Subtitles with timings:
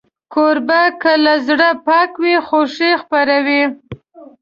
[0.33, 3.63] کوربه که له زړه پاک وي، خوښي خپروي.